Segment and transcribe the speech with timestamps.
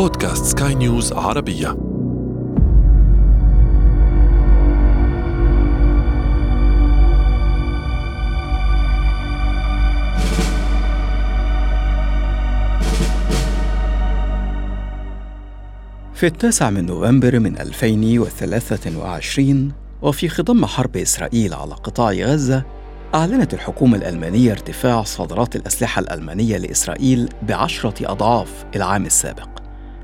[0.00, 1.68] بودكاست سكاي نيوز عربية.
[16.14, 19.72] في التاسع من نوفمبر من 2023
[20.02, 22.64] وفي خضم حرب إسرائيل على قطاع غزة
[23.14, 29.59] أعلنت الحكومة الألمانية ارتفاع صادرات الأسلحة الألمانية لإسرائيل بعشرة أضعاف العام السابق.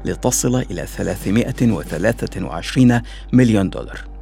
[0.06, 3.00] لتصل إلى 323
[3.32, 4.16] مليون دولار.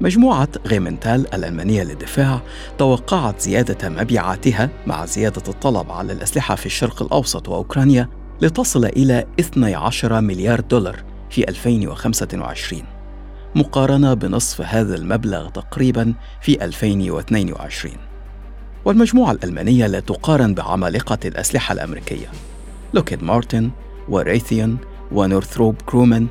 [0.00, 2.40] مجموعة غيمنتال الألمانية للدفاع
[2.78, 8.08] توقعت زيادة مبيعاتها مع زيادة الطلب على الأسلحة في الشرق الأوسط وأوكرانيا
[8.40, 12.82] لتصل إلى 12 مليار دولار في 2025
[13.54, 17.92] مقارنة بنصف هذا المبلغ تقريبا في 2022
[18.84, 22.26] والمجموعة الألمانية لا تقارن بعمالقة الأسلحة الأمريكية
[22.94, 23.70] لوكهيد مارتن
[24.08, 24.78] وريثيون
[25.12, 26.26] ونورثروب غرومان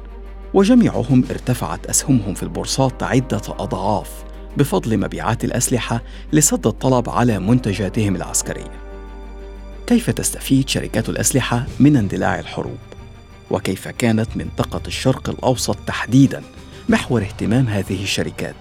[0.54, 4.24] وجميعهم ارتفعت أسهمهم في البورصات عدة أضعاف
[4.57, 6.01] بفضل مبيعات الأسلحة
[6.34, 8.71] لسد الطلب على منتجاتهم العسكرية.
[9.88, 12.77] كيف تستفيد شركات الأسلحة من اندلاع الحروب؟
[13.51, 16.44] وكيف كانت منطقة الشرق الأوسط تحديداً
[16.90, 18.55] محور اهتمام هذه الشركات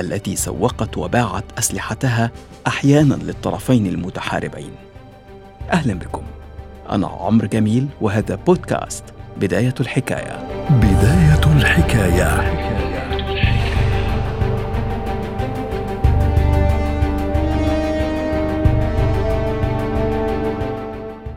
[0.00, 2.30] التي سوقت وباعت أسلحتها
[2.66, 4.70] أحياناً للطرفين المتحاربين؟
[5.72, 6.22] أهلا بكم.
[6.90, 9.04] أنا عمرو جميل وهذا بودكاست
[9.40, 10.66] بداية الحكاية.
[10.70, 12.56] بداية الحكاية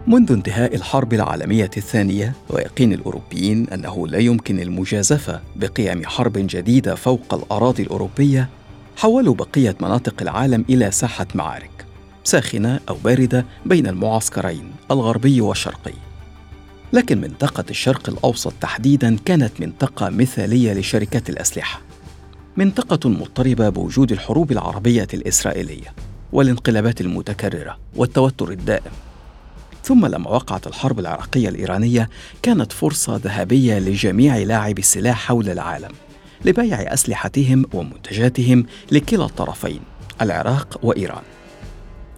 [0.08, 7.34] منذ انتهاء الحرب العالمية الثانية ويقين الأوروبيين أنه لا يمكن المجازفة بقيام حرب جديدة فوق
[7.34, 8.50] الأراضي الأوروبية
[8.98, 11.86] حولوا بقية مناطق العالم إلى ساحة معارك
[12.24, 15.94] ساخنة أو باردة بين المعسكرين الغربي والشرقي
[16.94, 21.82] لكن منطقة الشرق الأوسط تحديدا كانت منطقة مثالية لشركات الأسلحة.
[22.58, 25.94] منطقة مضطربة بوجود الحروب العربية الإسرائيلية
[26.32, 28.92] والانقلابات المتكررة والتوتر الدائم.
[29.84, 32.10] ثم لما وقعت الحرب العراقية الإيرانية
[32.42, 35.92] كانت فرصة ذهبية لجميع لاعبي السلاح حول العالم
[36.46, 39.80] لبيع أسلحتهم ومنتجاتهم لكلا الطرفين
[40.22, 41.24] العراق وإيران.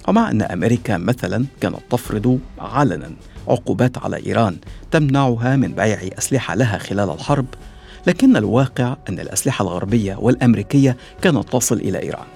[0.07, 3.12] ومع أن أمريكا مثلا كانت تفرض علنا
[3.47, 4.57] عقوبات على إيران
[4.91, 7.45] تمنعها من بيع أسلحة لها خلال الحرب
[8.07, 12.28] لكن الواقع أن الأسلحة الغربية والأمريكية كانت تصل إلى إيران.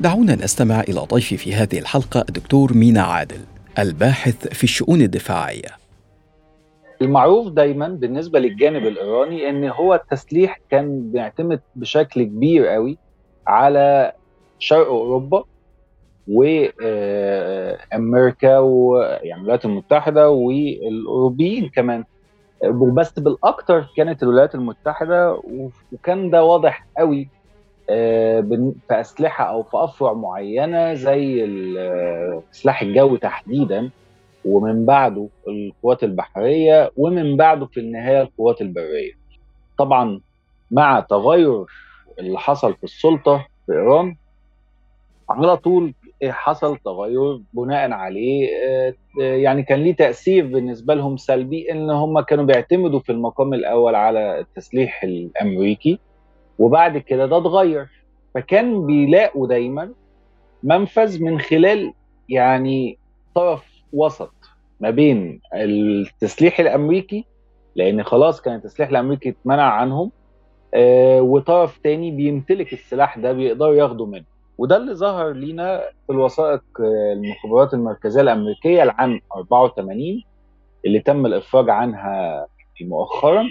[0.00, 3.40] دعونا نستمع إلى ضيفي في هذه الحلقة الدكتور مينا عادل
[3.78, 5.82] الباحث في الشؤون الدفاعية.
[7.02, 12.98] المعروف دايما بالنسبة للجانب الإيراني إن هو التسليح كان بيعتمد بشكل كبير قوي
[13.46, 14.12] على
[14.58, 15.44] شرق أوروبا
[17.92, 22.04] وأمريكا ويعني الولايات المتحدة والأوروبيين كمان
[22.94, 25.40] بس بالاكثر كانت الولايات المتحدة
[25.92, 27.28] وكان ده واضح قوي
[27.90, 28.40] آه،
[28.88, 33.90] في أسلحة أو في أفرع معينة زي ال- سلاح الجو تحديدا
[34.44, 39.12] ومن بعده القوات البحرية ومن بعده في النهاية القوات البرية.
[39.78, 40.20] طبعا
[40.70, 41.64] مع تغير
[42.18, 44.16] اللي حصل في السلطة في إيران
[45.30, 45.94] على طول
[46.24, 52.44] حصل تغير بناء عليه آه، يعني كان ليه تأثير بالنسبة لهم سلبي إن هم كانوا
[52.44, 55.98] بيعتمدوا في المقام الأول على التسليح الأمريكي
[56.58, 57.86] وبعد كده ده اتغير.
[58.34, 59.92] فكان بيلاقوا دايما
[60.62, 61.92] منفذ من خلال
[62.28, 62.98] يعني
[63.34, 64.34] طرف وسط
[64.80, 67.24] ما بين التسليح الأمريكي
[67.76, 70.12] لأن خلاص كان التسليح الأمريكي اتمنع عنهم
[70.74, 74.31] آه وطرف تاني بيمتلك السلاح ده بيقدروا ياخدوا منه.
[74.58, 80.22] وده اللي ظهر لينا في الوثائق آه، المخابرات المركزية الأمريكية العام 84
[80.86, 82.46] اللي تم الإفراج عنها
[82.82, 83.44] مؤخرا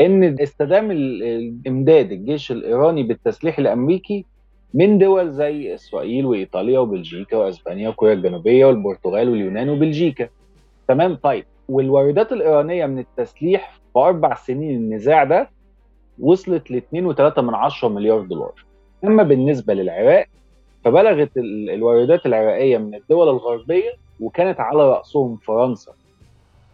[0.00, 4.24] إن استدام الإمداد الجيش الإيراني بالتسليح الأمريكي
[4.74, 10.28] من دول زي إسرائيل وإيطاليا وبلجيكا وأسبانيا وكوريا الجنوبية والبرتغال واليونان وبلجيكا.
[10.88, 11.44] تمام؟ طيب.
[11.68, 15.50] والواردات الإيرانية من التسليح في أربع سنين النزاع ده
[16.20, 18.52] وصلت ل 2.3 من عشرة مليار دولار.
[19.04, 20.26] اما بالنسبة للعراق
[20.84, 23.90] فبلغت ال- الواردات العراقية من الدول الغربية
[24.20, 25.92] وكانت على رأسهم فرنسا.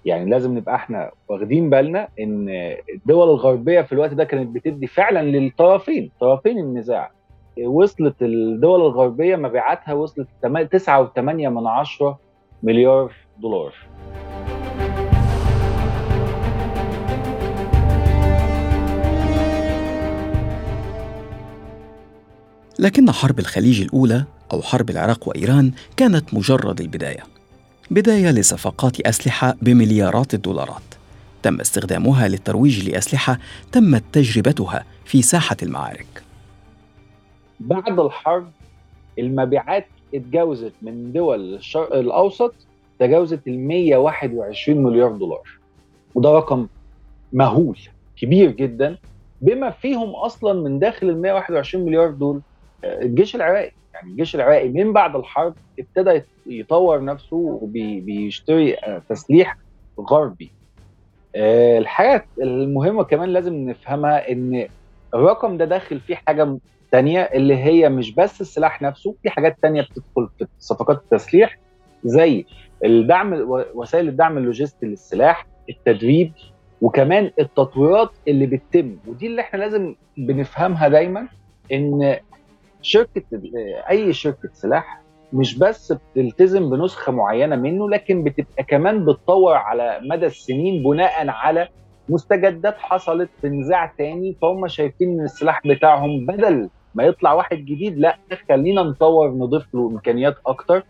[0.05, 2.49] يعني لازم نبقى إحنا واخدين بالنا إن
[2.95, 7.11] الدول الغربية في الوقت ده كانت بتدي فعلا للطرفين طرفين النزاع.
[7.67, 12.19] وصلت الدول الغربية مبيعاتها وصلت 9.8 من عشرة
[12.63, 13.75] مليار دولار.
[22.79, 27.23] لكن حرب الخليج الأولى أو حرب العراق وإيران كانت مجرد البداية.
[27.91, 30.83] بداية لصفقات أسلحة بمليارات الدولارات.
[31.43, 33.39] تم استخدامها للترويج لأسلحة
[33.73, 36.23] تمت تجربتها في ساحة المعارك.
[37.61, 38.51] بعد الحرب
[39.19, 42.55] المبيعات اتجاوزت من دول الشرق الأوسط
[42.99, 45.49] تجاوزت ال 121 مليار دولار.
[46.15, 46.67] وده رقم
[47.33, 47.79] مهول
[48.17, 48.99] كبير جدا
[49.41, 52.41] بما فيهم أصلا من داخل ال 121 مليار دول
[52.85, 53.71] الجيش العراقي.
[53.95, 58.77] يعني الجيش العراقي من بعد الحرب ابتدى يطور نفسه وبيشتري
[59.09, 59.57] تسليح
[60.01, 60.53] غربي.
[61.37, 64.69] الحاجة المهمة كمان لازم نفهمها إن
[65.15, 66.59] الرقم ده داخل فيه حاجة
[66.93, 71.59] تانية اللي هي مش بس السلاح نفسه في حاجات تانية بتدخل في صفقات التسليح
[72.05, 72.45] زي
[72.85, 73.33] الدعم
[73.75, 76.33] وسائل الدعم اللوجستي للسلاح التدريب
[76.81, 78.97] وكمان التطويرات اللي بتتم.
[79.07, 81.29] ودي اللي إحنا لازم بنفهمها دايما
[81.73, 82.17] إن
[82.83, 83.23] شركة
[83.91, 85.01] أي شركة سلاح
[85.33, 91.69] مش بس بتلتزم بنسخة معينة منه لكن بتبقى كمان بتطور على مدى السنين بناء على
[92.09, 97.99] مستجدات حصلت في نزاع تاني فهم شايفين إن السلاح بتاعهم بدل ما يطلع واحد جديد
[97.99, 98.17] لأ
[98.49, 100.83] خلينا نطور نضيف له إمكانيات أكتر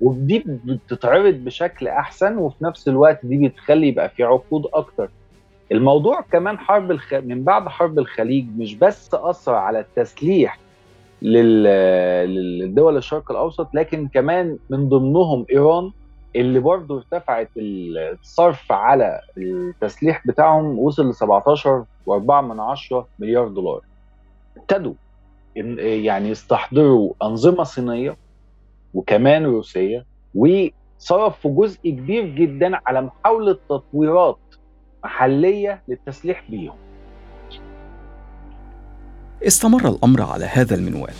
[0.00, 5.10] ودي بتتعرض بشكل أحسن وفي نفس الوقت دي بتخلي يبقى في عقود أكتر
[5.72, 7.14] الموضوع كمان حرب الخ...
[7.14, 10.58] من بعد حرب الخليج مش بس أثر على التسليح.
[11.24, 15.90] للدول الشرق الأوسط لكن كمان من ضمنهم إيران
[16.36, 23.80] اللي برضه ارتفعت الصرف على التسليح بتاعهم وصل ل 17.4 مليار دولار
[24.56, 24.94] ابتدوا
[25.56, 28.16] يعني يستحضروا أنظمة صينية
[28.94, 30.04] وكمان روسية
[30.34, 34.38] وصرفوا جزء كبير جدا على محاولة تطويرات
[35.04, 36.76] محلية للتسليح بيهم.
[39.46, 41.14] استمر الأمر على هذا المنوال.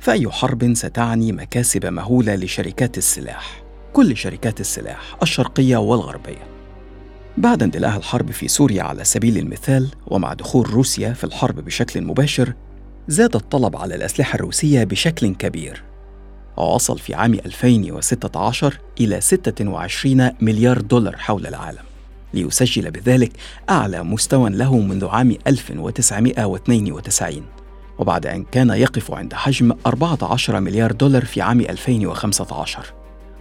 [0.00, 6.46] فأي حرب ستعني مكاسب مهولة لشركات السلاح كل شركات السلاح الشرقية والغربية.
[7.36, 12.52] بعد اندلاع الحرب في سوريا على سبيل المثال ومع دخول روسيا في الحرب بشكل مباشر
[13.08, 15.82] زاد الطلب على الأسلحة الروسية بشكل كبير.
[16.56, 21.82] ووصل في عام 2016 إلى 26 مليار دولار حول العالم
[22.34, 23.32] ليسجل بذلك
[23.70, 27.42] أعلى مستوى له منذ عام 1992
[27.98, 32.92] وبعد أن كان يقف عند حجم 14 مليار دولار في عام 2015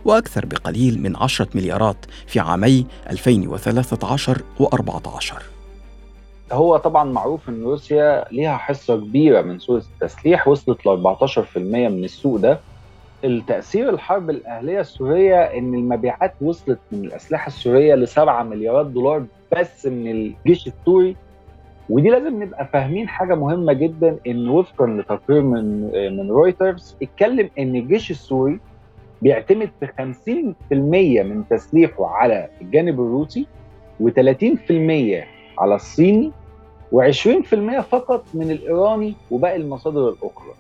[0.06, 5.33] وأكثر بقليل من 10 مليارات في عامي 2013 و14
[6.51, 12.03] هو طبعا معروف إن روسيا ليها حصة كبيرة من سوق التسليح وصلت ل 14% من
[12.03, 12.60] السوق ده.
[13.24, 19.25] التأثير الحرب الأهلية السورية إن المبيعات وصلت من الأسلحة السورية ل 7 مليارات دولار
[19.57, 21.15] بس من الجيش السوري.
[21.89, 25.81] ودي لازم نبقى فاهمين حاجة مهمة جدا إن وفقا لتقرير من
[26.18, 28.60] من رويترز اتكلم إن الجيش السوري
[29.22, 29.88] بيعتمد في
[30.72, 30.74] 50%
[31.25, 33.48] من تسليحه على الجانب الروسي
[34.04, 34.72] و30%
[35.60, 36.31] على الصيني
[36.95, 40.54] و20% فقط من الإيراني وباقي المصادر الأخرى.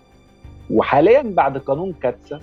[0.71, 2.39] وحاليا بعد قانون كاتسا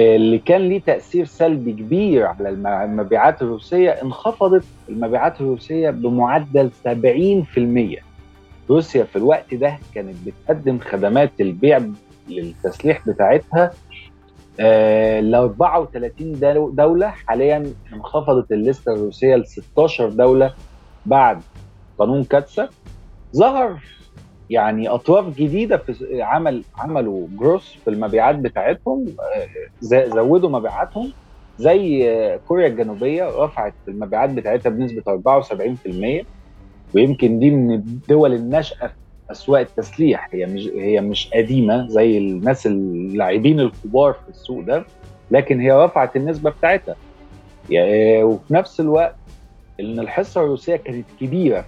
[0.00, 2.48] اللي كان ليه تأثير سلبي كبير على
[2.84, 8.00] المبيعات الروسية انخفضت المبيعات الروسية بمعدل 70%
[8.70, 11.80] روسيا في الوقت ده كانت بتقدم خدمات البيع
[12.28, 13.70] للتسليح بتاعتها
[15.20, 16.32] ل 34
[16.74, 17.08] دولة.
[17.08, 20.54] حاليا انخفضت الليستة الروسية ل 16 دولة
[21.06, 21.40] بعد
[21.98, 22.68] قانون كاتسا
[23.36, 23.78] ظهر
[24.50, 29.04] يعني أطراف جديدة في عمل عملوا جروس في المبيعات بتاعتهم
[29.82, 31.12] زودوا مبيعاتهم
[31.58, 35.02] زي كوريا الجنوبية رفعت المبيعات بتاعتها بنسبة
[36.22, 36.24] 74%
[36.94, 38.94] ويمكن دي من الدول الناشئة في
[39.30, 40.28] أسواق التسليح.
[40.32, 44.84] هي مش هي مش قديمة زي الناس اللاعبين الكبار في السوق ده
[45.30, 46.96] لكن هي رفعت النسبة بتاعتها.
[47.70, 49.16] يعني وفي نفس الوقت
[49.80, 51.64] إن الحصة الروسية كانت كبيرة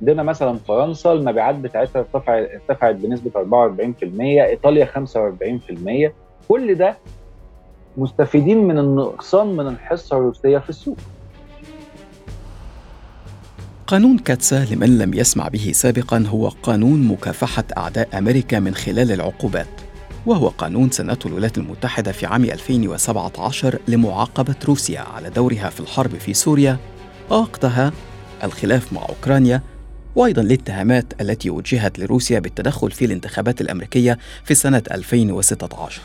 [0.00, 4.86] فعندنا مثلا فرنسا المبيعات بتاعتها ارتفعت ارتفعت بنسبة 44% إيطاليا
[6.08, 6.12] 45%
[6.48, 6.96] كل ده
[7.96, 10.96] مستفيدين من النقصان من الحصة الروسية في السوق.
[13.86, 19.66] قانون كاتسا لمن لم يسمع به سابقا هو قانون مكافحة أعداء أمريكا من خلال العقوبات
[20.26, 26.34] وهو قانون سنته الولايات المتحدة في عام 2017 لمعاقبة روسيا على دورها في الحرب في
[26.34, 26.76] سوريا
[27.30, 27.92] ووقتها
[28.44, 29.62] الخلاف مع أوكرانيا
[30.18, 36.02] وأيضا الاتهامات التي وجهت لروسيا بالتدخل في الانتخابات الأمريكية في سنة 2016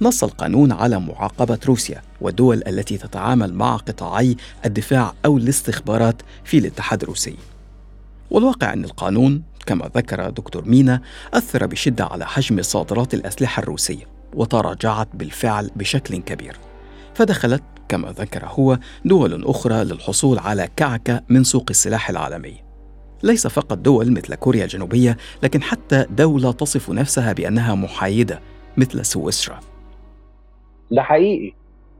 [0.00, 7.02] نص القانون على معاقبة روسيا والدول التي تتعامل مع قطاعي الدفاع أو الاستخبارات في الاتحاد
[7.02, 7.36] الروسي.
[8.30, 11.00] والواقع أن القانون كما ذكر دكتور مينا
[11.34, 16.56] أثر بشدة على حجم صادرات الأسلحة الروسية وتراجعت بالفعل بشكل كبير.
[17.14, 22.69] فدخلت كما ذكر هو دول أخرى للحصول على كعكة من سوق السلاح العالمي
[23.22, 28.40] ليس فقط دول مثل كوريا الجنوبية لكن حتى دولة تصف نفسها بأنها محايدة
[28.76, 29.60] مثل سويسرا.
[30.90, 31.54] ده حقيقي.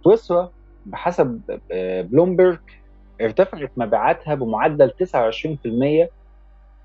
[0.04, 0.50] سويسرا
[0.86, 1.40] بحسب
[1.72, 2.58] آه، بلومبرج
[3.20, 6.08] ارتفعت مبيعاتها بمعدل 29%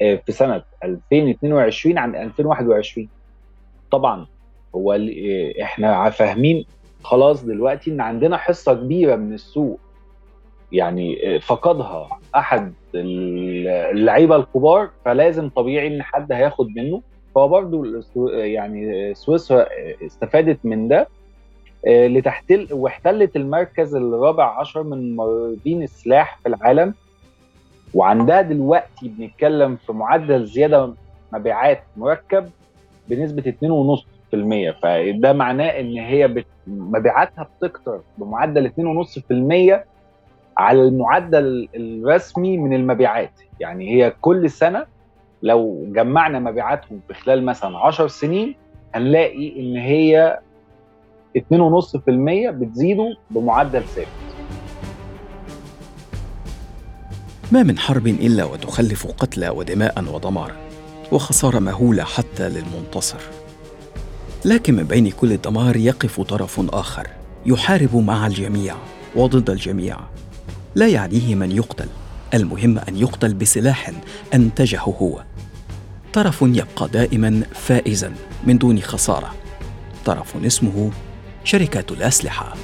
[0.02, 3.08] آه، في سنة 2022 عن 2021
[3.92, 4.28] طبعا
[4.76, 6.66] هو آه، إحنا فاهمين
[7.04, 9.80] خلاص دلوقتي إن عندنا حصة كبيرة من السوق
[10.72, 17.02] يعني فقدها أحد اللعيبة الكبار فلازم طبيعي إن حد هياخد منه
[17.36, 17.86] فهو برضو
[18.30, 19.66] يعني سويسرا
[20.06, 21.08] استفادت من ده
[21.88, 26.94] آه، لتحتل واحتلت المركز الرابع عشر من موردين السلاح في العالم
[27.94, 30.94] وعندها دلوقتي بنتكلم في معدل زيادة
[31.34, 32.50] مبيعات مركب
[33.10, 33.54] بنسبة
[34.32, 36.44] 2.5% فده معناه إن هي.
[36.68, 39.95] مبيعاتها بتكتر بمعدل 2.5%
[40.58, 43.40] على المعدل الرسمي من المبيعات.
[43.60, 44.86] يعني هي كل سنة
[45.44, 48.56] لو جمعنا مبيعاتهم في خلال مثلا 10 سنين
[48.96, 50.40] هنلاقي إن هي
[51.38, 54.08] 2.5% بتزيدوا بمعدل ثابت.
[57.52, 60.56] ما من حرب إلا وتخلف قتلى ودماء ودمارا
[61.12, 63.20] وخسارة مهولة حتى للمنتصر.
[64.46, 67.08] لكن من بين كل الدمار يقف طرف آخر
[67.46, 68.76] يحارب مع الجميع
[69.16, 69.98] وضد الجميع.
[70.76, 71.88] لا يعنيه من يقتل.
[72.34, 73.92] المهم أن يقتل بسلاح
[74.34, 75.24] أنتجه هو.
[76.14, 78.14] طرف يبقى دائما فائزا
[78.44, 79.36] من دون خسارة.
[80.06, 80.92] طرف اسمه
[81.44, 82.56] شركة الأسلحة.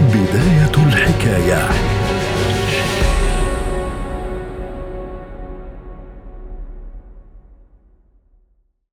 [0.00, 1.68] بداية الحكاية.